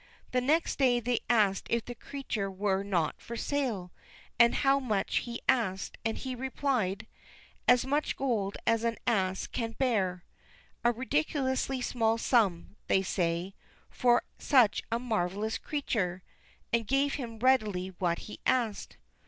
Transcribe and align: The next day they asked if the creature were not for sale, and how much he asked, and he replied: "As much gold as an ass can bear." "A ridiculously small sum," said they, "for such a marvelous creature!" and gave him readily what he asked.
The 0.31 0.41
next 0.41 0.79
day 0.79 0.99
they 0.99 1.19
asked 1.29 1.67
if 1.69 1.85
the 1.85 1.93
creature 1.93 2.49
were 2.49 2.81
not 2.81 3.21
for 3.21 3.35
sale, 3.37 3.91
and 4.39 4.55
how 4.55 4.79
much 4.79 5.17
he 5.17 5.41
asked, 5.47 5.99
and 6.03 6.17
he 6.17 6.33
replied: 6.33 7.05
"As 7.67 7.85
much 7.85 8.15
gold 8.17 8.57
as 8.65 8.83
an 8.83 8.97
ass 9.05 9.45
can 9.45 9.73
bear." 9.73 10.23
"A 10.83 10.91
ridiculously 10.91 11.81
small 11.81 12.17
sum," 12.17 12.77
said 12.89 13.05
they, 13.15 13.53
"for 13.91 14.23
such 14.39 14.81
a 14.91 14.97
marvelous 14.97 15.59
creature!" 15.59 16.23
and 16.73 16.87
gave 16.87 17.13
him 17.13 17.37
readily 17.37 17.89
what 17.99 18.17
he 18.25 18.39
asked. 18.43 18.97